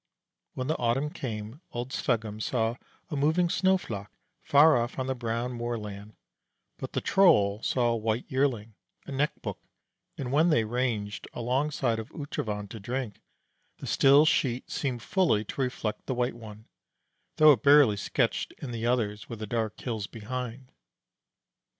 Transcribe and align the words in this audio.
When 0.55 0.65
the 0.65 0.75
autumn 0.77 1.11
came, 1.11 1.61
old 1.73 1.91
Sveggum 1.93 2.41
saw 2.41 2.73
a 3.11 3.15
moving 3.15 3.51
sno 3.51 3.77
flack 3.77 4.09
far 4.41 4.75
off 4.75 4.97
on 4.97 5.05
the 5.05 5.13
brown 5.13 5.53
moor 5.53 5.77
land; 5.77 6.15
but 6.79 6.93
the 6.93 7.01
Troll 7.01 7.61
saw 7.61 7.89
a 7.91 7.95
white 7.95 8.25
yearling, 8.27 8.73
a 9.05 9.11
Nekbuk; 9.11 9.57
and 10.17 10.31
when 10.31 10.49
they 10.49 10.63
ranged 10.63 11.27
alongside 11.33 11.99
of 11.99 12.09
Utrovand 12.15 12.71
to 12.71 12.79
drink, 12.79 13.21
the 13.77 13.85
still 13.85 14.25
sheet 14.25 14.71
seemed 14.71 15.03
fully 15.03 15.45
to 15.45 15.61
reflect 15.61 16.07
the 16.07 16.15
White 16.15 16.33
One, 16.35 16.65
though 17.35 17.51
it 17.51 17.61
barely 17.61 17.95
sketched 17.95 18.53
in 18.53 18.71
the 18.71 18.87
others, 18.87 19.29
with 19.29 19.37
the 19.37 19.45
dark 19.45 19.79
hills 19.79 20.07
behind. 20.07 20.71